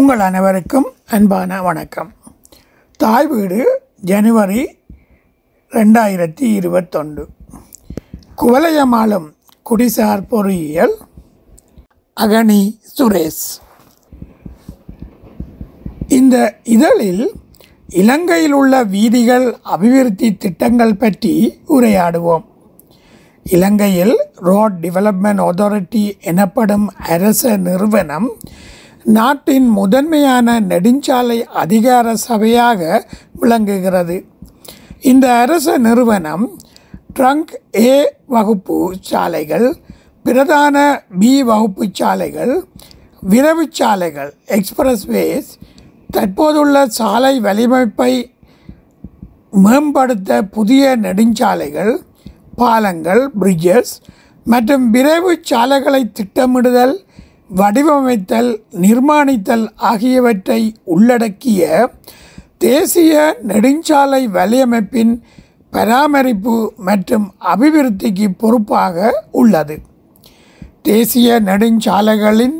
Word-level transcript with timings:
உங்கள் 0.00 0.20
அனைவருக்கும் 0.20 0.86
அன்பான 1.08 1.62
வணக்கம். 1.62 2.12
தாய் 2.96 3.26
வீடு 3.26 3.80
ஜனவரி 4.00 4.78
ரெண்டாயிரத்தி 5.70 6.40
இருபத்தொன்று. 6.40 7.26
குவலயமாலும் 8.38 9.26
குடிசார் 9.70 10.22
பொறியியல் 10.28 10.94
அகனி 12.20 12.78
சுரேஷ். 12.98 13.44
இந்த 16.08 16.56
இதழில் 16.62 17.32
இலங்கையில் 17.88 18.52
உள்ள 18.52 18.84
வீதிகள் 18.84 19.56
அபிவிருத்தி 19.62 20.36
திட்டங்கள் 20.36 20.96
பற்றி 20.96 21.60
உரையாடுவோம். 21.68 22.44
இலங்கையில் 23.42 24.16
ரோட் 24.34 24.76
டெவலப்மெண்ட் 24.80 25.44
அத்தாரிட்டி 25.48 26.20
எனப்படும் 26.20 26.88
அரச 26.88 27.56
நிறுவனம் 27.56 28.30
நாட்டின் 29.06 29.68
முதன்மையான 29.68 30.60
நெடுஞ்சாலை 30.60 31.38
அதிகார 31.52 32.14
சபையாக 32.28 32.80
விளங்குகிறது. 33.34 34.16
இந்த 35.00 35.26
அரச 35.34 35.78
நிறுவனம் 35.78 36.44
ட்ரங்க் 37.18 37.52
ஏ 37.76 37.94
வகுப்பு 38.26 38.76
சாலைகள் 39.00 39.68
பிரதான 40.24 41.04
பி 41.18 41.42
வகுப்பு 41.42 41.90
சாலைகள் 41.92 42.62
விரைவு 43.22 43.64
சாலைகள் 43.72 44.30
எக்ஸ்பிரஸ்வேஸ் 44.46 45.50
தற்போதுள்ள 46.10 46.86
சாலை 46.86 47.40
வலிமைப்பை 47.40 48.12
மேம்படுத்த 49.50 50.42
புதிய 50.42 50.96
நெடுஞ்சாலைகள் 50.96 51.92
பாலங்கள் 52.56 53.30
பிரிட்ஜஸ் 53.40 53.92
மற்றும் 54.46 54.90
விரைவு 54.90 55.32
சாலைகளை 55.42 56.02
திட்டமிடுதல் 56.12 56.94
வடிவமைத்தல் 57.50 58.50
நிர்மாணித்தல் 58.80 59.66
ஆகியவற்றை 59.76 60.74
உள்ளடக்கிய 60.84 61.88
தேசிய 62.58 63.36
நெடுஞ்சாலை 63.46 64.22
வலையமைப்பின் 64.28 65.12
பராமரிப்பு 65.72 66.72
மற்றும் 66.76 67.26
அபிவிருத்திக்கு 67.38 68.26
பொறுப்பாக 68.38 69.10
உள்ளது. 69.30 69.76
தேசிய 70.82 71.40
நெடுஞ்சாலைகளின் 71.40 72.58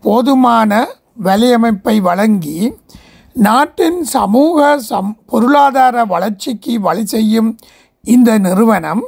போதுமான 0.00 0.86
வலையமைப்பை 1.24 2.00
வழங்கி 2.00 2.58
நாட்டின் 3.36 4.04
சமூக 4.04 4.78
சம் 4.78 5.12
பொருளாதார 5.26 6.04
வளர்ச்சிக்கு 6.04 6.80
வழி 6.80 7.04
செய்யும் 7.06 7.58
இந்த 8.04 8.38
நிறுவனம் 8.38 9.04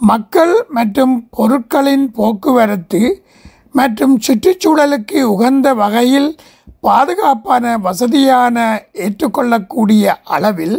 மக்கள் 0.00 0.54
மற்றும் 0.68 1.28
பொருட்களின் 1.30 2.06
போக்குவரத்து 2.12 3.02
மற்றும் 3.74 4.14
சுற்றுச்சூழலுக்கு 4.18 5.20
உகந்த 5.34 5.68
வகையில் 5.74 6.30
பாதுகாப்பான 6.80 7.78
வசதியான 7.78 8.56
ஏற்றுக்கொள்ளக்கூடிய 9.04 10.14
அளவில் 10.36 10.76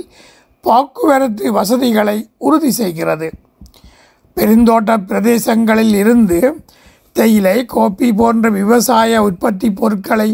போக்குவரத்து 0.64 1.46
வசதிகளை 1.52 2.18
உறுதி 2.38 2.72
செய்கிறது. 2.72 3.28
பெருந்தோட்ட 4.38 4.92
பிரதேசங்களில் 5.10 5.96
இருந்து 6.02 6.40
தேயிலை 7.16 7.58
கோப்பி 7.74 8.08
போன்ற 8.16 8.50
விவசாய 8.50 9.22
உற்பத்தி 9.24 9.68
பொருட்களை 9.70 10.30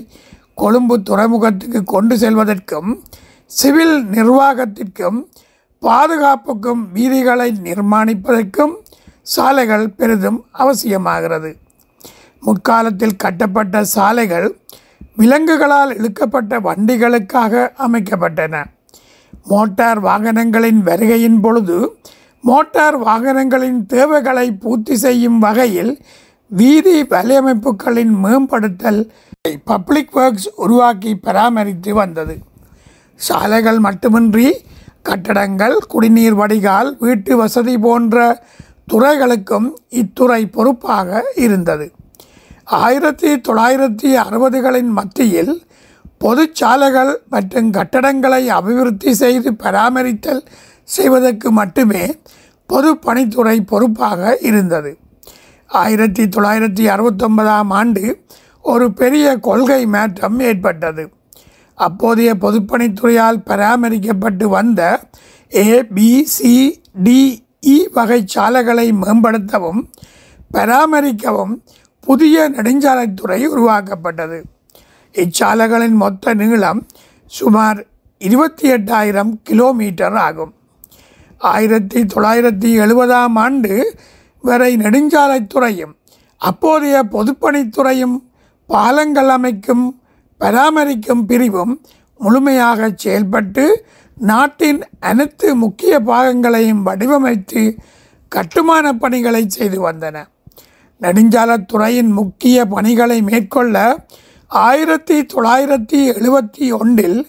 கொழும்பு 0.53 0.95
துறைமுகத்துக்கு 1.09 1.81
கொண்டு 1.83 2.15
செல்வதற்கும் 2.15 2.89
சிவில் 3.51 3.97
நிர்வாகத்திற்கும் 4.15 5.19
பாதுகாப்புக்கும் 5.83 6.81
வீதிகளை 6.93 7.49
நிர்மாணிப்பதற்கும் 7.67 8.73
சாலைகள் 9.33 9.87
பெரிதும் 9.89 10.39
அவசியமாகிறது. 10.59 11.51
முற்காலத்தில் 12.45 13.19
கட்டப்பட்ட 13.23 13.83
சாலைகள் 13.95 14.47
விலங்குகளால் 15.19 15.91
இழுக்கப்பட்ட 15.97 16.59
வண்டிகளுக்காக 16.67 17.63
அமைக்கப்பட்டன. 17.85 18.55
மோட்டார் 19.51 19.99
வாகனங்களின் 20.07 20.81
வருகையின் 20.87 21.39
பொழுது 21.41 21.77
மோட்டார் 22.43 22.97
வாகனங்களின் 23.03 23.79
தேவைகளை 23.93 24.47
பூர்த்தி 24.63 24.95
செய்யும் 24.95 25.39
வகையில் 25.39 25.91
வீதி 26.51 26.95
வலையமைப்புகளின் 27.13 28.13
மேம்படுத்தல் 28.23 29.01
பப்ளிக் 29.63 30.15
ஒர்க்ஸ் 30.21 30.47
உருவாக்கி 30.55 31.11
பராமரித்து 31.25 31.93
வந்தது. 31.93 32.35
சாலைகள் 33.15 33.79
மட்டுமின்றி 33.79 34.47
கட்டடங்கள் 35.07 35.77
குடிநீர் 35.93 36.37
வடிகால் 36.41 36.89
வீட்டு 36.99 37.33
வசதி 37.37 37.75
போன்ற 37.77 38.17
துறைகளுக்கும் 38.91 39.69
இத்துறை 40.01 40.41
பொறுப்பாக 40.55 41.23
இருந்தது. 41.35 41.87
ஆயிரத்தி 42.67 43.29
தொள்ளாயிரத்தி 43.47 44.09
அறுபதுகளின் 44.23 44.91
மத்தியில் 44.91 45.53
பொது 46.17 46.43
சாலைகள் 46.53 47.13
மற்றும் 47.29 47.69
கட்டடங்களை 47.71 48.41
அபிவிருத்தி 48.57 49.11
செய்து 49.13 49.49
பராமரித்தல் 49.53 50.43
செய்வதற்கு 50.87 51.51
மட்டுமே 51.51 52.03
பொது 52.69 52.89
பணித்துறை 53.05 53.57
பொறுப்பாக 53.61 54.37
இருந்தது. 54.41 54.91
ஆயிரத்தி 55.69 56.23
தொள்ளாயிரத்தி 56.25 56.85
அறுபத்தொன்பதாம் 56.93 57.71
ஆண்டு 57.71 58.03
ஒரு 58.65 58.87
பெரிய 58.93 59.25
கொள்கை 59.39 59.81
மாற்றம் 59.85 60.39
ஏற்பட்டது. 60.39 61.03
அப்போதைய 61.77 62.31
பொதுப்பணித்துறையால் 62.35 63.39
பராமரிக்கப்பட்டு 63.49 64.47
வந்த 64.57 64.81
ஏபிசிடிஇ 65.51 67.21
e 67.63 67.77
வகை 67.93 68.19
சாலைகளை 68.25 68.91
மேம்படுத்தவும் 68.91 69.81
பராமரிக்கவும் 70.53 71.53
புதிய 72.05 72.49
நெடுஞ்சாலைத்துறை 72.49 73.45
உருவாக்கப்பட்டது. 73.45 74.43
இச்சாலைகளின் 75.13 75.97
மொத்த 76.03 76.33
நீளம் 76.33 76.87
சுமார் 77.25 77.79
இருபத்தி 78.17 78.71
எட்டாயிரம் 78.71 79.31
கிலோமீட்டர் 79.43 80.15
ஆகும். 80.15 80.53
ஆயிரத்தி 81.37 82.01
தொள்ளாயிரத்தி 82.01 82.69
எழுபதாம் 82.83 83.35
ஆண்டு 83.35 83.97
வரை 84.41 84.77
நெடுஞ்சாலைத்துறையும் 84.77 85.93
அப்போதைய 86.37 86.97
பொதுப்பணித்துறையும் 87.11 88.17
பாலங்கள் 88.65 89.27
அமைக்கும் 89.27 89.85
பராமரிக்கும் 90.39 91.23
பிரிவும் 91.25 91.73
முழுமையாக 92.17 92.89
செயல்பட்டு 92.95 93.85
நாட்டின் 94.17 94.81
அனைத்து 94.99 95.55
முக்கிய 95.55 95.99
பாகங்களையும் 95.99 96.85
வடிவமைத்து 96.85 97.77
கட்டுமான 98.29 98.93
பணிகளை 98.93 99.43
செய்து 99.47 99.79
வந்தன. 99.89 100.17
நெடுஞ்சாலத்துறையின் 101.01 102.07
முக்கிய 102.07 102.65
பணிகளை 102.65 103.21
மேற்கொள்ள 103.21 104.05
ஆயிரத்தி 104.47 105.21
தொள்ளாயிரத்தி 105.21 105.99
எழுபத்தி 106.11 106.79
ஒன்றில் 106.79 107.27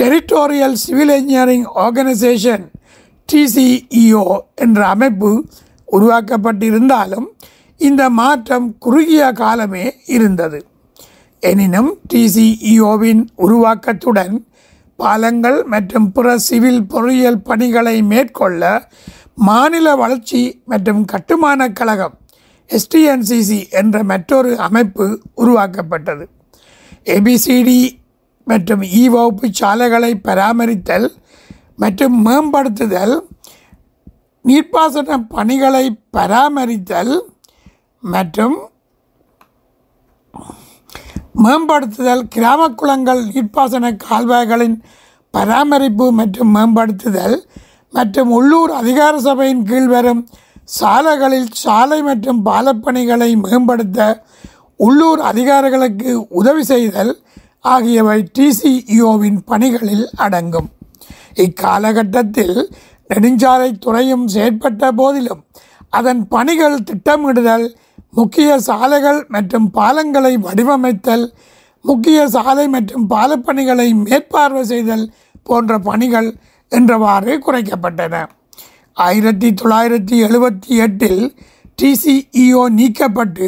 territorial 0.00 0.72
civil 0.72 1.08
engineering 1.08 1.64
organisation 1.74 2.64
TCEO 3.32 4.38
என்ற 4.54 4.86
அமைப்பு 4.86 5.48
உருவாக்கப்பட்டிருந்தாலும் 5.92 7.26
இந்த 7.76 8.10
மாற்றம் 8.10 8.78
குறுகிய 8.78 9.32
காலமே 9.32 9.94
இருந்தது. 10.06 10.66
எனினும் 11.40 11.98
டிசிஇஓவின் 12.14 13.26
உருவாக்கத்துடன் 13.36 14.46
பாலங்கள் 14.96 15.64
மற்றும் 15.64 16.12
பிற 16.12 16.38
சிவில் 16.38 16.86
பொறியியல் 16.86 17.42
பணிகளை 17.42 18.02
மேற்கொள்ள 18.02 18.88
மாநில 19.34 19.96
வளர்ச்சி 19.96 20.62
மற்றும் 20.66 21.04
கட்டுமானக் 21.04 21.76
கழகம் 21.76 22.16
எஸ்டிஎன்சிசி 22.70 23.58
என்ற 23.70 23.96
மற்றொரு 24.02 24.50
அமைப்பு 24.66 25.04
உருவாக்கப்பட்டது. 25.34 26.24
ஏபிசிடி 27.06 27.80
மற்றும் 28.46 28.82
இ 28.92 29.02
வகுப்பு 29.08 29.46
சாலைகளை 29.52 30.12
பராமரித்தல் 30.28 31.08
மற்றும் 31.76 32.16
மேம்படுத்துதல் 32.26 33.14
நீர்ப்பாசன 34.44 35.16
பணிகளை 35.34 35.84
பராமரித்தல் 36.16 37.14
மற்றும் 38.02 38.56
மேம்படுத்துதல் 41.44 42.22
கிராம 42.34 42.68
குளங்கள் 42.74 43.20
நீர்ப்பாசன 43.26 43.90
கால்வாய்களின் 44.06 44.76
பராமரிப்பு 45.34 46.06
மற்றும் 46.12 46.52
மேம்படுத்துதல் 46.56 47.36
மற்றும் 47.92 48.30
உள்ளூர் 48.30 48.72
அதிகார 48.72 49.14
சபையின் 49.18 49.62
கீழ் 49.62 49.90
வரும் 49.94 50.22
சாலைகளில் 50.64 51.50
சாலை 51.52 52.02
மற்றும் 52.02 52.46
பாலப்பணிகளை 52.46 53.36
மேம்படுத்த 53.36 54.24
உள்ளூர் 54.76 55.20
அதிகாரிகளுக்கு 55.20 56.26
உதவி 56.28 56.62
செய்தல் 56.62 57.22
ஆகியவை 57.60 58.30
டிசிஇஓவின் 58.38 59.40
பணிகளில் 59.46 60.08
அடங்கும். 60.16 60.68
இக்காலகட்டத்தில் 61.34 62.70
நெடுஞ்சாலை 63.08 63.78
துறையும் 63.78 64.28
செயற்பட்ட 64.28 64.92
போதிலும் 64.92 65.42
அதன் 65.90 66.28
பணிகள் 66.28 66.82
திட்டமிடுதல் 66.82 67.74
முக்கிய 68.10 68.58
சாலைகள் 68.58 69.24
மற்றும் 69.28 69.70
பாலங்களை 69.74 70.34
வடிவமைத்தல் 70.34 71.32
முக்கிய 71.82 72.28
சாலை 72.28 72.68
மற்றும் 72.68 73.10
பாலப்பணிகளை 73.10 73.94
மேற்பார்வை 73.94 74.64
செய்தல் 74.64 75.12
போன்ற 75.42 75.78
பணிகள் 75.78 76.34
என்றவாறு 76.70 77.38
குறைக்கப்பட்டன. 77.38 78.28
ஆயிரத்தி 79.06 79.48
தொள்ளாயிரத்தி 79.62 80.16
எழுபத்தி 80.26 80.72
எட்டில் 80.84 81.22
டிசிஇஓ 81.82 82.62
நீக்கப்பட்டு 82.78 83.46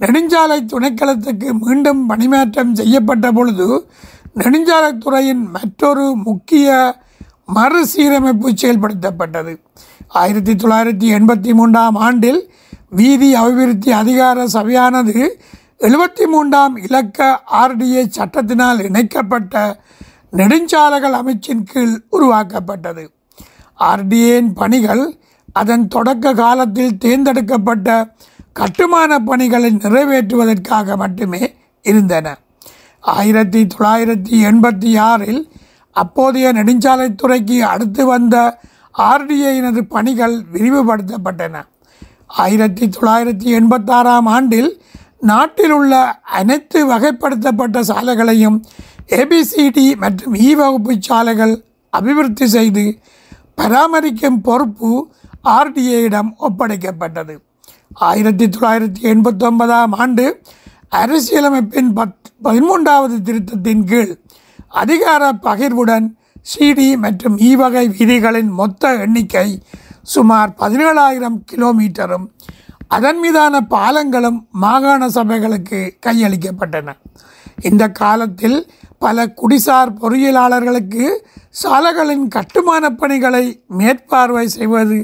நெடுஞ்சாலை 0.00 0.58
துணைக்களத்துக்கு 0.64 1.48
மீண்டும் 1.52 2.02
பணிமாற்றம் 2.06 2.74
செய்யப்பட்ட 2.74 3.32
பொழுது 3.32 3.66
நெடுஞ்சாலைத்துறையின் 4.36 5.44
மற்றொரு 5.56 6.16
முக்கிய 6.24 6.68
மறுசீரமைப்பு 7.54 8.50
செயல்படுத்தப்பட்டது. 8.50 9.54
ஆயிரத்தி 10.08 10.52
தொள்ளாயிரத்தி 10.52 11.08
எண்பத்தி 11.18 11.52
மூன்றாம் 11.54 11.94
ஆண்டில் 11.94 12.40
வீதி 12.90 13.34
அபிவிருத்தி 13.34 13.90
அதிகார 13.90 14.46
சபையானது 14.46 15.16
எழுபத்தி 15.78 16.26
மூன்றாம் 16.26 16.76
இலக்க 16.76 17.42
ஆர்டிஏ 17.62 18.04
சட்டத்தினால் 18.18 18.84
இணைக்கப்பட்ட 18.84 19.80
நெடுஞ்சாலைகள் 20.36 21.18
அமைச்சின் 21.20 21.66
கீழ் 21.72 21.96
உருவாக்கப்பட்டது. 22.10 23.04
ஆர்டிஏன் 23.90 24.50
பணிகள் 24.54 25.04
அதன் 25.52 25.88
தொடக்க 25.88 26.34
காலத்தில் 26.34 26.98
தேர்ந்தெடுக்கப்பட்ட 26.98 27.88
கட்டுமான 28.52 29.18
பணிகளை 29.18 29.70
நிறைவேற்றுவதற்காக 29.84 30.96
மட்டுமே 30.96 31.42
இருந்தன. 31.84 32.26
ஆயிரத்தி 33.00 33.60
தொள்ளாயிரத்தி 33.66 34.34
எண்பத்தி 34.48 34.90
ஆறில் 35.00 35.42
அப்போதைய 35.96 36.52
நெடுஞ்சாலைத்துறைக்கு 36.52 37.58
அடுத்து 37.72 38.02
வந்த 38.04 38.36
ஆர்டிஐயினது 38.94 39.82
பணிகள் 39.94 40.36
விரிவுபடுத்தப்பட்டன. 40.52 41.56
ஆயிரத்தி 42.26 42.86
தொள்ளாயிரத்தி 42.86 43.48
எண்பத்தாறாம் 43.58 44.28
ஆண்டில் 44.36 44.70
நாட்டில் 45.30 45.70
உள்ள 45.70 45.94
அனைத்து 46.38 46.78
வகைப்படுத்தப்பட்ட 46.92 47.80
சாலைகளையும் 47.80 48.58
ஏபிசிடி 49.16 49.86
மற்றும் 49.96 50.34
இ 50.34 50.50
வகுப்பு 50.54 50.94
சாலைகள் 51.00 51.54
அபிவிருத்தி 51.92 52.46
செய்து 52.46 52.84
பராமரிக்கும் 53.62 54.40
பொறுப்பு 54.40 54.90
ஆர்டிஏயிடம் 55.48 56.30
ஒப்படைக்கப்பட்டது. 56.38 57.34
ஆயிரத்தி 58.00 58.46
தொள்ளாயிரத்தி 58.46 59.00
எண்பத்தொன்பதாம் 59.02 59.94
ஆண்டு 59.94 60.24
அரசியலமைப்பின் 60.92 61.90
பத் 61.92 62.18
பதிமூன்றாவது 62.42 63.16
திருத்தத்தின் 63.22 63.84
கீழ் 63.84 64.12
அதிகார 64.82 65.22
பகிர்வுடன் 65.46 66.06
சிடி 66.46 66.88
மற்றும் 66.96 67.36
e 67.36 67.48
ஈவகை 67.48 67.84
விதிகளின் 67.98 68.50
மொத்த 68.52 68.92
எண்ணிக்கை 68.96 69.48
சுமார் 70.04 70.50
பதினேழாயிரம் 70.58 71.38
கிலோமீட்டரும் 71.50 72.26
அதன் 72.94 73.20
மீதான 73.22 73.54
பாலங்களும் 73.74 74.38
மாகாண 74.64 75.02
சபைகளுக்கு 75.08 75.78
கையளிக்கப்பட்டன. 76.06 76.94
இந்த 77.68 77.84
காலத்தில் 78.00 78.58
பல 78.98 79.24
குடிசார் 79.40 79.92
பொறியியலாளர்களுக்கு 80.00 81.04
சாலைகளின் 81.62 82.26
கட்டுமான 82.28 82.90
பணிகளை 83.00 83.44
மேற்பார்வை 83.78 84.44
செய்வது 84.48 84.98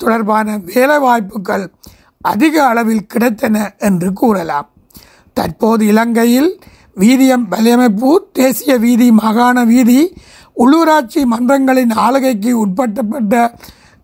தொடர்பான 0.00 0.56
வேலைவாய்ப்புகள் 0.70 1.64
அதிக 2.22 2.54
அளவில் 2.66 3.08
கிடைத்தன 3.14 3.56
என்று 3.78 4.08
கூறலாம். 4.12 4.68
தற்போது 5.36 5.82
இலங்கையில் 5.86 6.50
வீதியம் 6.96 7.46
வலையமைப்பு 7.52 8.10
தேசிய 8.32 8.72
வீதி 8.76 9.08
மாகாண 9.22 9.58
வீதி 9.64 10.00
உள்ளூராட்சி 10.62 11.20
மன்றங்களின் 11.32 11.92
ஆளுகைக்கு 12.04 12.52
உட்பட்டப்பட்ட 12.64 13.34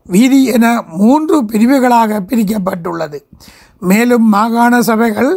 வீதி 0.06 0.44
என 0.44 0.66
மூன்று 0.82 1.36
பிரிவுகளாக 1.44 2.20
பிரிக்கப்பட்டுள்ளது. 2.20 3.18
மேலும் 3.78 4.26
மாகாண 4.28 4.82
சபைகள் 4.82 5.32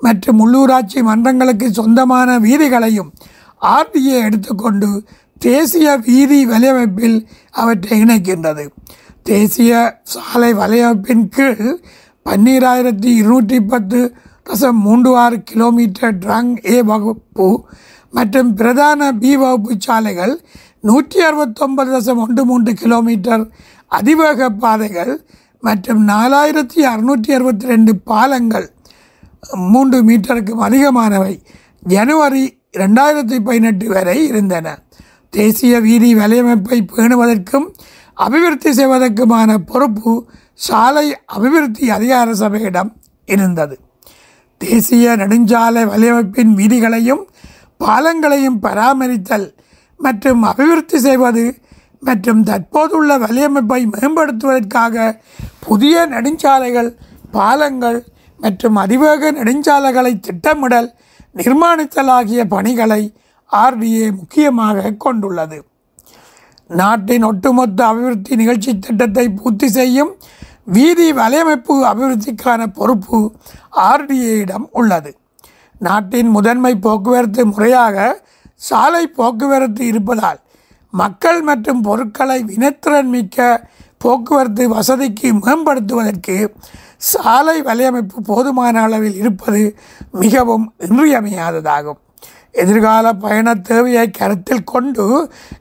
மற்றும் 0.00 0.40
உள்ளூராட்சி 0.44 1.00
மன்றங்களுக்கு 1.02 1.66
சொந்தமான 1.70 2.38
வீதிகளையும் 2.38 3.10
ஆர்டிஏ 3.62 4.14
எடுத்துக்கொண்டு 4.22 4.88
தேசிய 5.40 5.96
வீதி 5.96 6.38
வலையமைப்பில் 6.46 7.18
அவற்றை 7.50 8.00
இணைக்கின்றது. 8.00 8.64
தேசிய 9.22 10.00
சாலை 10.02 10.50
வலையமைப்பின் 10.54 11.24
கீழ் 11.28 11.66
பன்னீராயிரத்தி 12.26 13.10
இருநூற்றி 13.20 13.58
பத்து 13.60 14.00
தசம் 14.50 14.78
மூன்று 14.78 15.10
ஆறு 15.16 15.36
கிலோமீட்டர் 15.42 16.14
ட்ரங் 16.18 16.52
ஏ 16.70 16.76
வகுப்பு 16.82 17.46
மற்றும் 18.10 18.54
பிரதான 18.54 19.12
பி 19.12 19.36
வகுப்பு 19.36 19.74
சாலைகள் 19.78 20.34
நூற்றி 20.80 21.18
அறுபத்தொன்பது 21.20 21.90
தசம் 21.92 22.16
ஒன்று 22.16 22.44
மூன்று 22.44 22.72
கிலோமீட்டர் 22.74 23.44
அதிவேக 23.98 24.48
பாதைகள் 24.50 25.12
மற்றும் 25.62 26.00
நாலாயிரத்தி 26.08 26.80
அறுநூற்றி 26.92 27.30
அறுபத்தி 27.34 27.66
ரெண்டு 27.66 27.92
பாலங்கள் 28.10 28.68
மூன்று 29.72 29.98
மீட்டருக்கும் 30.02 30.62
அதிகமானவை 30.66 31.34
ஜனவரி 31.86 32.44
ரெண்டாயிரத்தி 32.76 33.36
பதினெட்டு 33.40 33.86
வரை 33.88 34.16
இருந்தன. 34.28 34.66
தேசிய 35.32 35.74
வீதி 35.80 36.10
வலையமைப்பை 36.14 36.78
பேணுவதற்கும் 36.92 37.66
அபிவிருத்தி 38.16 38.70
செய்வதற்குமான 38.70 39.50
பொறுப்பு 39.70 40.12
சாலை 40.58 41.06
அபிவிருத்தி 41.26 41.84
அதிகார 41.90 42.34
சபையிடம் 42.34 42.90
இருந்தது. 43.28 43.76
தேசிய 44.60 45.14
நெடுஞ்சாலை 45.16 45.82
வலையமைப்பின் 45.92 46.52
வீதிகளையும் 46.58 47.22
பாலங்களையும் 47.76 48.58
பராமரித்தல் 48.60 49.48
மற்றும் 50.00 50.42
அபிவிருத்தி 50.42 50.98
செய்வது 50.98 51.44
மற்றும் 52.02 52.42
தற்போதுள்ள 52.44 53.10
வலையமைப்பை 53.18 53.80
மேம்படுத்துவதற்காக 53.94 54.96
புதிய 55.66 56.06
நெடுஞ்சாலைகள் 56.06 56.90
பாலங்கள் 57.30 57.98
மற்றும் 58.40 58.76
அதிவேக 58.76 59.30
நெடுஞ்சாலைகளை 59.32 60.12
திட்டமிடல் 60.20 60.88
நிர்மாணித்தல் 61.36 62.12
ஆகிய 62.18 62.40
பணிகளை 62.46 63.02
ஆர்டிஏ 63.52 64.06
முக்கியமாக 64.12 64.94
கொண்டுள்ளது. 65.04 65.58
நாட்டின் 66.70 67.24
ஒட்டுமொத்த 67.24 67.80
அபிவிருத்தி 67.86 68.34
நிகழ்ச்சி 68.36 68.70
திட்டத்தை 68.78 69.24
பூர்த்தி 69.30 69.68
செய்யும் 69.68 70.12
வீதி 70.64 71.06
வலையமைப்பு 71.12 71.74
அபிவிருத்திக்கான 71.90 72.66
பொறுப்பு 72.78 73.18
ஆர்டிஏயிடம் 73.90 74.66
உள்ளது. 74.72 75.10
நாட்டின் 75.78 76.28
முதன்மை 76.28 76.74
போக்குவரத்து 76.76 77.44
முறையாக 77.46 77.96
சாலை 78.60 79.04
போக்குவரத்து 79.06 79.82
இருப்பதால் 79.86 80.40
மக்கள் 80.92 81.40
மற்றும் 81.42 81.82
பொருட்களை 81.82 82.44
வினைத்திறன் 82.44 83.10
மிக்க 83.14 83.68
போக்குவரத்து 83.98 84.64
வசதிக்கு 84.68 85.28
மேம்படுத்துவதற்கு 85.32 86.36
சாலை 86.96 87.62
வலையமைப்பு 87.62 88.18
போதுமான 88.26 88.82
அளவில் 88.82 89.16
இருப்பது 89.16 89.62
மிகவும் 90.12 90.74
இன்றியமையாததாகும். 90.78 92.00
எதிர்கால 92.52 93.12
பயண 93.12 93.54
தேவையை 93.54 94.10
கருத்தில் 94.10 94.64
கொண்டு 94.64 95.04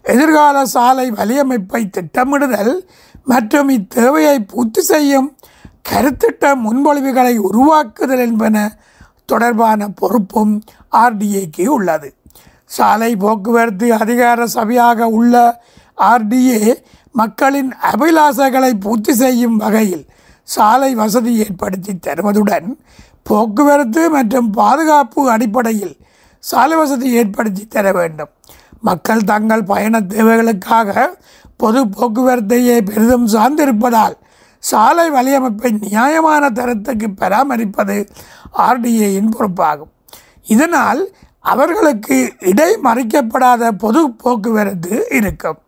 எதிர்கால 0.01 0.65
சாலை 0.65 1.11
வலையமைப்பை 1.11 1.81
திட்டமிடுதல் 1.97 2.73
மற்றும் 3.23 3.69
இத்தேவையை 3.69 4.37
பூர்த்தி 4.47 4.81
செய்யும் 4.81 5.29
கருத்திட்ட 5.89 6.53
முன்மொழிவுகளை 6.65 7.35
உருவாக்குதல் 7.37 8.23
என்பன 8.27 8.57
தொடர்பான 9.25 9.87
பொறுப்பும் 9.87 10.53
ஆர்டிஏக்கு 10.91 11.65
உள்ளது. 11.67 12.09
சாலை 12.75 13.11
போக்குவரத்து 13.23 13.87
அதிகார 14.01 14.45
சபையாக 14.55 15.07
உள்ள 15.17 15.35
ஆர்டிஏ 16.11 16.61
மக்களின் 17.19 17.71
அபிலாசைகளை 17.91 18.71
பூர்த்தி 18.83 19.13
செய்யும் 19.21 19.57
வகையில் 19.63 20.05
சாலை 20.47 20.91
வசதி 21.01 21.31
ஏற்படுத்தி 21.43 21.93
தருவதுடன் 22.05 22.69
போக்குவரத்து 23.29 24.03
மற்றும் 24.15 24.49
பாதுகாப்பு 24.59 25.21
அடிப்படையில் 25.31 25.95
சாலை 26.43 26.75
வசதி 26.77 27.07
ஏற்படுத்தி 27.19 27.63
தர 27.65 27.87
வேண்டும். 27.91 28.31
மக்கள் 28.87 29.27
தங்கள் 29.31 29.63
பயண 29.63 29.95
தேவைகளுக்காக 30.13 31.07
பொது 31.61 31.81
போக்குவரத்தையே 31.97 32.77
பெரிதும் 32.89 33.27
சார்ந்திருப்பதால் 33.27 34.15
சாலை 34.63 35.05
வலையமைப்பை 35.11 35.71
நியாயமான 35.83 36.43
தரத்துக்கு 36.59 37.07
பராமரிப்பது 37.21 37.97
ஆர்டிஏயின் 38.67 39.31
பொறுப்பாகும். 39.35 39.91
இதனால் 40.53 41.01
அவர்களுக்கு 41.45 42.17
இடைமறிக்கப்படாத 42.39 43.71
பொது 43.83 44.01
போக்குவரத்து 44.11 45.07
இருக்கும். 45.11 45.59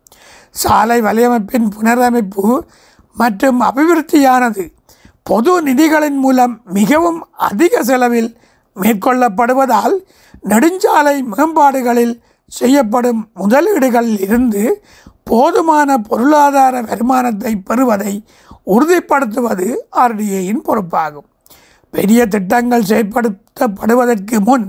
சாலை 0.50 1.02
வலையமைப்பின் 1.02 1.68
புனரமைப்பு 1.76 2.44
மற்றும் 3.16 3.60
அபிவிருத்தியானது 3.60 4.64
பொது 5.22 5.52
நிதிகளின் 5.62 6.18
மூலம் 6.24 6.54
மிகவும் 6.64 7.20
அதிக 7.48 7.82
செலவில் 7.82 8.30
மேற்கொள்ளப்படுவதால் 8.76 9.94
நெடுஞ்சாலை 10.48 11.16
மேம்பாடுகளில் 11.22 12.14
செய்யப்படும் 12.52 13.20
முதலீடுகளில் 13.40 14.20
இருந்து 14.20 14.62
போதுமான 15.24 15.98
பொருளாதார 15.98 16.82
வருமானத்தை 16.82 17.52
பெறுவதை 17.56 18.24
உறுதிப்படுத்துவது 18.66 19.68
ஆர்டிஏயின் 19.96 20.62
பொறுப்பாகும். 20.68 21.28
பெரிய 21.90 22.26
திட்டங்கள் 22.26 22.88
செயற்படுத்தப்படுவதற்கு 22.88 24.40
முன் 24.40 24.68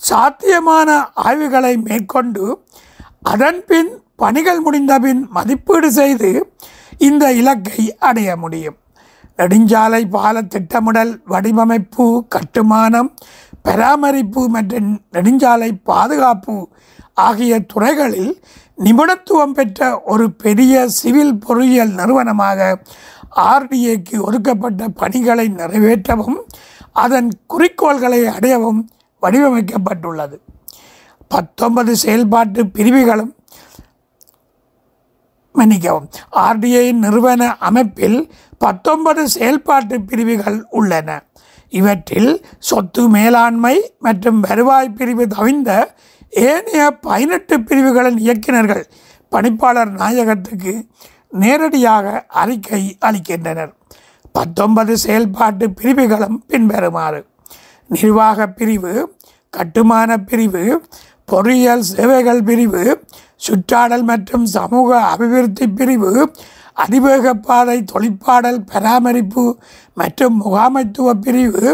சாத்தியமான 0.00 1.10
ஆய்வுகளை 1.14 1.76
மேற்கொண்டு 1.76 2.44
அதன்பின் 3.22 3.90
பணிகள் 4.16 4.60
முடிந்தபின் 4.60 5.28
மதிப்பீடு 5.30 5.92
செய்து 5.92 6.30
இந்த 6.98 7.32
இலக்கை 7.32 7.96
அடைய 7.98 8.36
முடியும். 8.36 8.76
நெடுஞ்சாலை 9.38 10.06
பால 10.08 10.42
திட்டமிடல் 10.42 11.20
வடிவமைப்பு 11.26 12.04
கட்டுமானம் 12.28 13.14
பராமரிப்பு 13.62 14.48
மற்றும் 14.48 15.00
நெடுஞ்சாலை 15.12 15.70
பாதுகாப்பு 15.84 16.56
ஆகிய 17.14 17.58
துறைகளில் 17.58 18.32
நிபுணத்துவம் 18.78 19.52
பெற்ற 19.52 20.00
ஒரு 20.04 20.30
பெரிய 20.32 20.88
சிவில் 20.88 21.38
பொறியியல் 21.38 21.92
நிறுவனமாக 21.94 22.78
ஆர்டிஏக்கு 23.36 24.16
ஒதுக்கப்பட்ட 24.18 24.88
பணிகளை 24.88 25.46
நிறைவேற்றவும் 25.48 26.38
அதன் 26.92 27.30
குறிக்கோள்களை 27.46 28.20
அடையவும் 28.26 28.80
வடிவமைக்கப்பட்டுள்ளது. 29.24 30.38
பத்தொன்பது 31.28 31.96
செயல்பாட்டு 31.96 32.66
பிரிவுகளும் 32.66 33.34
மன்னிக்கவும் 35.52 36.08
ஆர்டிஐ 36.32 36.92
நிறுவன 36.92 37.56
அமைப்பில் 37.58 38.32
பத்தொன்பது 38.58 39.28
செயல்பாட்டு 39.28 40.02
பிரிவுகள் 40.02 40.66
உள்ளன. 40.70 41.22
இவற்றில் 41.68 42.46
சொத்து 42.58 43.08
மேலாண்மை 43.08 43.94
மற்றும் 43.98 44.40
வருவாய் 44.40 44.90
பிரிவு 44.90 45.28
தவிர்ந்த 45.28 45.94
ஏனைய 46.30 46.90
பதினெட்டு 46.90 47.62
பிரிவுகளின் 47.62 48.18
இயக்குநர்கள் 48.18 48.90
பணிப்பாளர் 49.32 49.90
நாயகத்துக்கு 49.90 50.86
நேரடியாக 51.30 52.24
அறிக்கை 52.28 52.96
அளிக்கின்றனர். 53.00 53.72
பத்தொன்பது 54.32 54.98
செயல்பாட்டு 54.98 55.70
பிரிவுகளும் 55.70 56.44
பின்வருமாறு. 56.46 57.26
நிர்வாக 57.88 58.46
பிரிவு 58.46 59.13
கட்டுமான 59.54 60.16
பிரிவு 60.22 60.62
பொறியியல் 61.28 61.84
சேவைகள் 61.90 62.42
பிரிவு 62.42 62.82
சுற்றாடல் 63.44 64.04
மற்றும் 64.04 64.46
சமூக 64.48 64.90
அபிவிருத்தி 65.06 65.66
பிரிவு 65.72 66.10
அதிவேக 66.76 67.34
பாதை 67.40 67.78
தொழிற்பாடல் 67.92 68.60
பராமரிப்பு 68.70 69.44
மற்றும் 69.96 70.36
முகாமைத்துவ 70.36 71.10
பிரிவு 71.20 71.64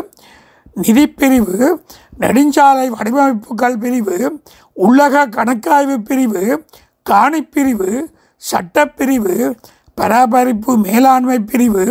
நிதிப்பிரிவு 0.76 1.56
நெடுஞ்சாலை 2.20 2.86
வடிவமைப்புகள் 2.90 3.78
பிரிவு 3.78 4.16
உள்ளக 4.76 5.24
கணக்காய்வு 5.28 5.96
பிரிவு 6.02 6.42
காணிப்பிரிவு 7.06 7.90
சட்டப்பிரிவு 8.42 9.36
பராமரிப்பு 9.98 10.72
மேலாண்மை 10.84 11.38
பிரிவு 11.44 11.84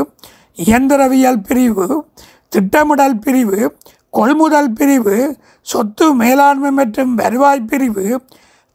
இயந்திரவியல் 0.57 1.41
பிரிவு 1.41 1.87
திட்டமிடல் 2.51 3.19
பிரிவு 3.19 3.59
கொள்முதல் 4.09 4.73
பிரிவு 4.73 5.15
சொத்து 5.61 6.13
மேலாண்மை 6.13 6.71
மற்றும் 6.71 7.15
வருவாய் 7.15 7.61
பிரிவு 7.61 8.05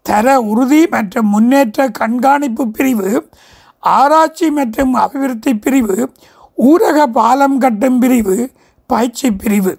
தர 0.03 0.41
உறுதி 0.41 0.87
மற்றும் 0.87 1.29
முன்னேற்ற 1.29 1.89
கண்காணிப்பு 1.89 2.65
பிரிவு 2.71 3.11
ஆராய்ச்சி 3.83 4.51
மற்றும் 4.51 4.93
அபிவிருத்தி 4.95 5.59
பிரிவு 5.59 5.97
ஊரக 6.59 7.07
பாலம் 7.07 7.59
கட்டும் 7.59 7.99
பிரிவு 7.99 8.37
பயிற்சி 8.87 9.33
பிரிவு. 9.33 9.73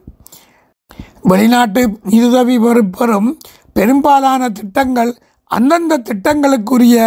வெளிநாட்டு 1.21 1.81
நிதியுதவி 2.03 2.57
பெறும் 2.97 3.39
பெரும்பாலான 3.73 4.49
திட்டங்கள் 4.49 5.17
அந்தந்த 5.51 5.97
திட்டங்களுக்குரிய 5.97 6.97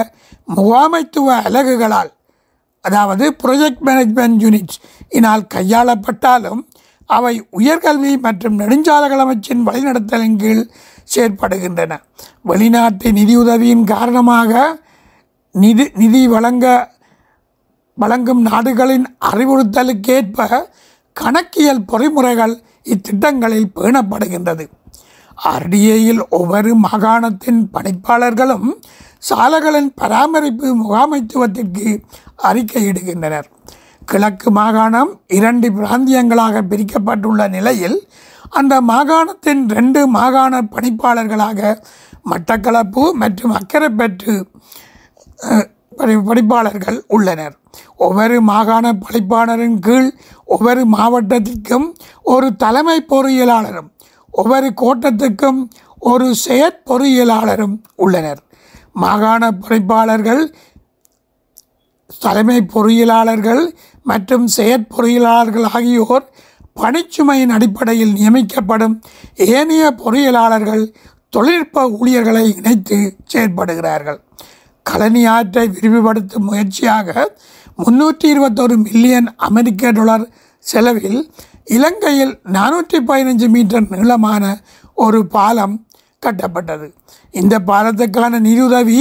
முகாமைத்துவ 0.55 1.29
அலகுகளால் 1.43 2.11
அதாவது 2.81 3.37
ப்ரொஜெக்ட் 3.43 3.83
மேனேஜ்மெண்ட் 3.87 4.43
யூனிட்ஸ் 4.43 4.79
இனால் 5.09 5.49
கையாளப்பட்டாலும் 5.55 6.61
அவை 7.15 7.35
உயர்கல்வி 7.59 8.13
மற்றும் 8.27 8.59
நெடுஞ்சாலைகள் 8.59 9.23
அமைச்சின் 9.25 9.63
வழிநடத்தலின் 9.69 10.39
கீழ் 10.43 10.63
செயற்படுகின்றன. 11.15 11.93
வெளிநாட்டு 12.43 13.09
நிதியுதவியின் 13.19 13.85
காரணமாக 13.95 14.53
நிதி 15.65 15.87
நிதி 15.95 16.23
வழங்க 16.35 16.67
வழங்கும் 18.03 18.43
நாடுகளின் 18.49 19.07
அறிவுறுத்தலுக்கேற்ப 19.31 20.49
கணக்கியல் 21.13 21.87
பொறிமுறைகள் 21.93 22.55
இத்திட்டங்களில் 22.93 23.73
பேணப்படுகின்றது. 23.77 24.65
ஆர்டிஏயில் 25.53 26.23
ஒவ்வொரு 26.39 26.71
மாகாணத்தின் 26.85 27.61
பணிப்பாளர்களும் 27.75 28.69
சாலைகளின் 29.29 29.91
பராமரிப்பு 29.95 30.69
முகாமைத்துவத்திற்கு 30.83 31.87
அறிக்கையிடுகின்றனர். 32.43 33.49
கிழக்கு 34.09 34.51
மாகாணம் 34.51 35.21
இரண்டு 35.27 35.71
பிராந்தியங்களாக 35.71 36.63
பிரிக்கப்பட்டுள்ள 36.71 37.49
நிலையில் 37.49 38.09
அந்த 38.51 38.81
மாகாணத்தின் 38.81 39.69
ரெண்டு 39.69 40.07
மாகாண 40.07 40.61
பணிப்பாளர்களாக 40.61 41.81
மட்டக்களப்பு 42.31 43.13
மற்றும் 43.13 43.53
அக்கரைப்பற்று 43.53 44.45
பணி- 45.97 46.23
பணிப்பாளர்கள் 46.25 47.01
உள்ளனர். 47.09 47.57
ஒவ்வொரு 47.97 48.41
மாகாண 48.41 48.93
பணிப்பாளரின் 48.93 49.79
கீழ் 49.79 50.15
ஒவ்வொரு 50.45 50.85
மாவட்டத்திற்கும் 50.85 51.95
ஒரு 52.23 52.57
தலைமை 52.57 53.05
பொறியியலாளரும் 53.09 53.91
ஒவ்வொரு 54.31 54.73
கோட்டத்துக்கும் 54.77 55.69
ஒரு 55.99 56.35
செயற்பொறியியலாளரும் 56.47 57.77
உள்ளனர். 57.97 58.43
மாகாண 58.93 59.51
பணிப்பாளர்கள் 59.51 60.53
தலைமை 62.21 62.67
பொறியியலாளர்கள் 62.75 63.75
மற்றும் 64.11 64.47
செயற்பொறியியலாளர்கள் 64.57 65.67
ஆகியோர் 65.77 66.27
பணிச்சுமையின் 66.81 67.55
அடிப்படையில் 67.57 68.17
நியமிக்கப்படும் 68.19 68.95
ஏனைய 69.55 69.85
பொறியியலாளர்கள் 70.03 70.85
தொழில்நுட்ப 71.35 71.79
ஊழியர்களை 71.99 72.45
இணைத்து 72.59 72.99
செயற்படுகிறார்கள். 73.33 74.21
கழனி 74.87 75.23
ஆற்றை 75.35 75.65
விரிவுபடுத்தும் 75.75 76.47
முயற்சியாக 76.51 77.27
முன்னூற்றி 77.83 78.27
இருபத்தொரு 78.35 78.77
மில்லியன் 78.85 79.29
அமெரிக்க 79.49 79.91
டாலர் 79.99 80.25
செலவில் 80.65 81.21
இலங்கையில் 81.77 82.33
நானூற்றி 82.57 82.99
பதினஞ்சு 83.09 83.49
மீட்டர் 83.55 83.91
நீளமான 83.95 84.45
ஒரு 85.05 85.21
பாலம் 85.35 85.75
கட்டப்பட்டது. 86.23 86.87
இந்த 87.41 87.55
பாலத்துக்கான 87.71 88.41
நிதியுதவி 88.47 89.01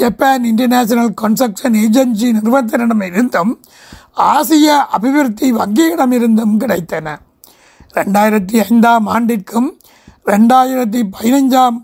ஜப்பான் 0.00 0.44
இன்டர்நேஷனல் 0.50 1.12
கன்ஸ்ட்ரக்ஷன் 1.22 1.76
ஏஜென்சி 1.84 2.28
நிறுவனத்திடமிருந்தும் 2.36 3.52
ஆசிய 4.12 4.74
அபிவிருத்தி 4.74 5.52
வங்கியிடமிருந்தும் 5.52 6.56
கிடைத்தன. 6.58 7.16
ரெண்டாயிரத்தி 7.94 8.64
ஐந்தாம் 8.70 9.06
ஆண்டிற்கும் 9.06 9.78
ரெண்டாயிரத்தி 10.26 11.02
பதினைஞ்சாம் 11.20 11.76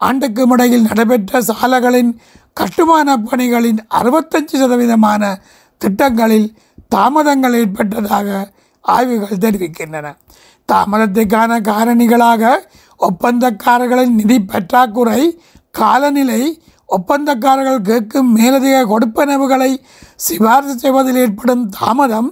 ஆண்டுக்கும் 0.00 0.50
இடையில் 0.50 0.82
நடைபெற்ற 0.82 1.40
சாலைகளின் 1.40 2.20
கட்டுமான 2.52 3.16
பணிகளின் 3.16 3.86
அறுபத்தஞ்சு 3.90 4.52
சதவீதமான 4.52 5.36
திட்டங்களில் 5.78 6.54
தாமதங்கள் 6.88 7.54
ஏற்பட்டதாக 7.54 8.52
ஆய்வுகள் 8.80 9.38
தெரிவிக்கின்றன. 9.38 10.16
தாமதத்திற்கான 10.72 11.60
காரணிகளாக 11.60 12.56
ஒப்பந்தக்காரர்களின் 12.98 14.10
நிதி 14.10 14.42
பற்றாக்குறை 14.42 15.40
காலநிலை 15.70 16.62
ஒப்பந்தக்காரர்கள் 16.96 17.86
கேட்கும் 17.90 18.30
மேலதிக 18.36 18.76
கொடுப்பனவுகளை 18.92 19.70
சிபாரிசு 20.24 20.74
செய்வதில் 20.78 21.20
ஏற்படும் 21.24 21.64
தாமதம் 21.78 22.30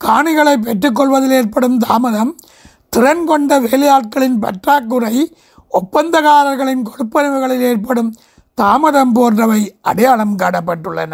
காணிகளை 0.00 0.54
பெற்றுக்கொள்வதில் 0.66 1.34
ஏற்படும் 1.38 1.78
தாமதம் 1.78 2.32
திறன் 2.94 3.24
கொண்ட 3.24 3.60
வேலையாட்களின் 3.60 4.38
பற்றாக்குறை 4.44 5.14
ஒப்பந்தக்காரர்களின் 5.80 6.84
கொடுப்பனவுகளில் 6.88 7.64
ஏற்படும் 7.70 8.10
தாமதம் 8.58 9.12
போன்றவை 9.12 9.60
அடையாளம் 9.80 10.34
காணப்பட்டுள்ளன. 10.42 11.12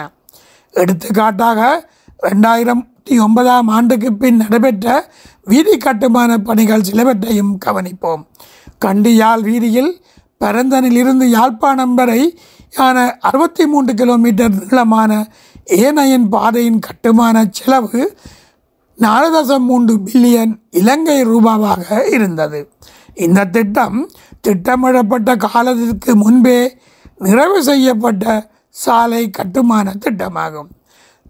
எடுத்துக்காட்டாக 0.75 1.61
ரெண்டாயிரத்தி 2.23 3.17
ஒன்பதாம் 3.25 3.69
ஆண்டுக்கு 3.69 4.11
பின் 4.23 4.41
நடைபெற்ற 4.43 4.87
வீதி 5.51 5.75
கட்டுமான 5.77 6.39
பணிகள் 6.49 6.87
சிலவற்றையும் 6.89 7.53
கவனிப்போம். 7.67 8.23
கண்டியால் 8.85 9.45
வீதியில் 9.49 9.93
பரந்தனிலிருந்து 10.45 11.27
யாழ்ப்பாணம் 11.37 11.95
வரை 11.95 12.21
யான 12.73 13.19
அறுபத்தி 13.21 13.67
மூன்று 13.67 13.95
கிலோமீட்டர் 13.95 14.55
நீளமான 14.55 15.27
ஏனையின் 15.67 16.29
பாதையின் 16.29 16.79
கட்டுமான 16.79 17.47
செலவு 17.51 18.17
நாலு 18.99 19.29
தசம் 19.35 19.65
மூன்று 19.65 19.95
பில்லியன் 19.95 20.61
இலங்கை 20.71 21.25
ரூபாவாக 21.25 22.13
இருந்தது. 22.13 22.73
இந்த 23.15 23.45
திட்டம் 23.45 24.11
திட்டமிடப்பட்ட 24.41 25.37
காலத்திற்கு 25.37 26.17
முன்பே 26.17 26.79
நிறைவு 27.19 27.63
செய்யப்பட்ட 27.63 28.51
சாலை 28.69 29.31
கட்டுமான 29.31 29.95
திட்டமாகும். 30.05 30.69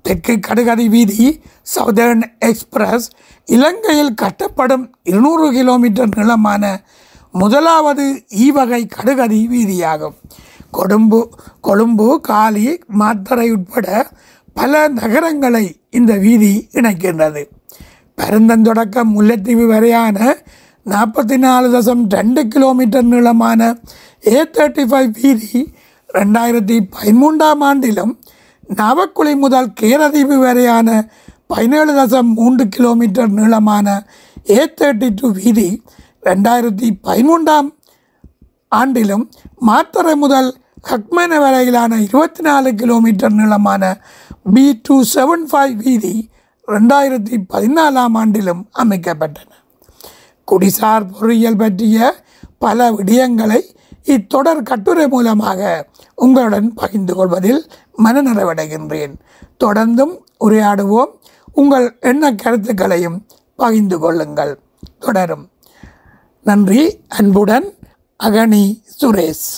தெற்கு 0.02 0.38
கடுகதி 0.48 0.86
வீதி 0.86 1.40
சவுதர்ன் 1.74 2.22
எக்ஸ்பிரஸ் 2.38 3.10
இலங்கையில் 3.44 4.14
கட்டப்படும் 4.22 4.92
இருநூறு 5.02 5.52
கிலோமீட்டர் 5.52 6.08
நீளமான 6.16 6.80
முதலாவது 7.32 8.24
ஈவகை 8.36 8.88
கடுகதி 8.96 9.40
வீதியாகும். 9.48 10.14
கொழும்பு 10.76 11.20
கொழும்பு 11.60 12.06
காலி 12.28 12.66
மாத்தரை 13.00 13.46
உட்பட 13.56 13.86
பல 14.56 14.72
நகரங்களை 14.98 15.64
இந்த 15.90 16.12
வீதி 16.16 16.52
இணைக்கின்றது. 16.78 17.42
பருந்தந்தொடக்கம் 18.18 19.10
முல்லைத்தீவு 19.16 19.64
வரையான 19.72 20.18
நாற்பத்தி 20.86 21.36
நாலு 21.38 21.68
தசம் 21.72 22.02
ரெண்டு 22.14 22.42
கிலோமீட்டர் 22.48 23.06
நீளமான 23.12 23.60
ஏ 24.24 24.40
தேர்ட்டி 24.54 24.84
ஃபைவ் 24.90 25.10
வீதி 25.18 25.60
ரெண்டாயிரத்தி 26.10 26.76
பதிமூன்றாம் 26.96 27.62
ஆண்டிலும் 27.68 28.12
நவக்குழி 28.78 29.32
முதல் 29.36 29.68
கேரதீவு 29.80 30.36
வரையான 30.44 30.88
பதினேழு 31.46 31.92
தசம் 31.92 32.30
மூன்று 32.38 32.64
கிலோமீட்டர் 32.76 33.30
நீளமான 33.30 33.88
ஏ 34.50 34.60
தேர்ட்டி 34.78 35.08
டூ 35.20 35.28
வீதி 35.38 35.68
ரெண்டாயிரத்தி 36.22 36.88
பதிமூன்றாம் 37.08 37.68
ஆண்டிலும் 38.72 39.24
மாத்தரை 39.66 40.14
முதல் 40.18 40.48
ஹக்மன 40.88 41.38
வரையிலான 41.38 42.02
இருபத்தி 42.02 42.42
நாலு 42.42 42.74
கிலோமீட்டர் 42.74 43.32
நீளமான 43.32 44.00
பி 44.54 44.80
டூ 44.82 45.02
செவன் 45.14 45.50
ஃபைவ் 45.52 45.74
வீதி 45.74 46.28
ரெண்டாயிரத்தி 46.68 47.38
பதினாலாம் 47.52 48.14
ஆண்டிலும் 48.14 48.68
அமைக்கப்பட்டன. 48.78 49.50
குடிசார் 50.52 51.06
பொறியியல் 51.20 51.56
பற்றிய 51.56 52.14
பல 52.58 52.90
விடயங்களை 52.90 53.60
இத்தொடர் 54.02 54.62
கட்டுரை 54.62 55.08
மூலமாக 55.08 55.88
உங்களுடன் 56.14 56.74
பகிர்ந்து 56.74 57.14
கொள்வதில் 57.14 57.70
மனநிறைவடைகின்றேன். 58.04 59.14
தொடர்ந்தும் 59.64 60.16
உரையாடுவோம். 60.40 61.10
உங்கள் 61.52 61.96
எண்ண 62.00 62.34
கருத்துக்களையும் 62.34 63.26
பகிர்ந்து 63.56 63.98
கொள்ளுங்கள். 63.98 64.58
தொடரும். 64.98 65.48
நன்றி 66.42 67.00
அன்புடன் 67.08 67.74
அகனி 68.24 68.82
சுரேஷ். 69.00 69.48